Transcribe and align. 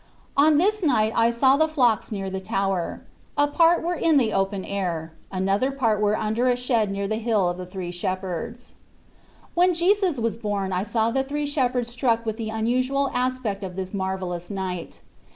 On 0.35 0.57
this 0.57 0.81
night 0.81 1.13
I 1.15 1.29
saw 1.29 1.57
the 1.57 1.67
flocks 1.67 2.11
near 2.11 2.27
the 2.31 2.39
tower; 2.39 3.03
a 3.37 3.47
part 3.47 3.83
were 3.83 3.93
in 3.93 4.17
the 4.17 4.33
open 4.33 4.65
air, 4.65 5.13
another 5.31 5.69
part 5.69 6.01
were 6.01 6.17
under 6.17 6.49
a 6.49 6.55
shed 6.57 6.89
near 6.89 7.07
the 7.07 7.17
hill 7.17 7.47
of 7.47 7.57
the 7.59 7.67
three 7.67 7.91
shepherds. 7.91 8.73
When 9.53 9.75
Jesus 9.75 10.19
was 10.19 10.37
born 10.37 10.73
I 10.73 10.81
saw 10.81 11.11
the 11.11 11.21
three 11.21 11.45
shepherds 11.45 11.91
struck 11.91 12.25
with 12.25 12.37
the 12.37 12.49
unusual 12.49 13.11
aspect 13.13 13.63
of 13.63 13.75
this 13.75 13.93
marvellous 13.93 14.49
night. 14.49 15.01